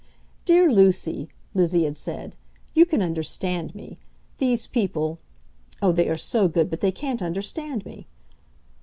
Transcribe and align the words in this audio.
"Dear 0.45 0.71
Lucy," 0.71 1.29
Lizzie 1.53 1.83
had 1.83 1.95
said, 1.95 2.35
"you 2.73 2.87
can 2.87 3.03
understand 3.03 3.75
me. 3.75 3.99
These 4.39 4.65
people, 4.65 5.19
oh, 5.79 5.91
they 5.91 6.09
are 6.09 6.17
so 6.17 6.47
good, 6.47 6.71
but 6.71 6.81
they 6.81 6.91
can't 6.91 7.21
understand 7.21 7.85
me." 7.85 8.07